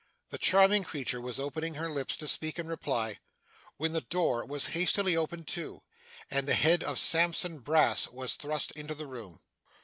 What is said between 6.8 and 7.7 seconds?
of Sampson